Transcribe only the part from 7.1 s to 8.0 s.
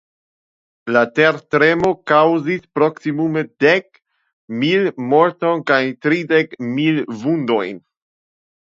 vundojn.